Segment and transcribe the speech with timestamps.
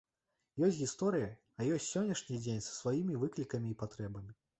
[0.67, 1.27] Ёсць гісторыя,
[1.59, 4.35] а ёсць сённяшні дзень са сваімі выклікамі і патрэбамі.